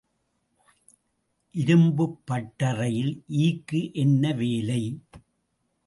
[1.55, 3.13] இரும்புப் பட்டறையில்
[3.39, 4.81] ஈக்கு என்ன வேலை?